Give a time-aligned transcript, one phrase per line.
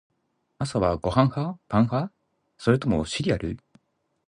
[0.57, 1.59] 朝はご飯派？
[1.67, 2.11] パン派？
[2.57, 3.59] それともシリアル？